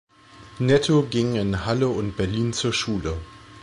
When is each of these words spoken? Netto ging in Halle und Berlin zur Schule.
Netto 0.57 1.03
ging 1.07 1.35
in 1.35 1.63
Halle 1.67 1.87
und 1.87 2.17
Berlin 2.17 2.53
zur 2.53 2.73
Schule. 2.73 3.15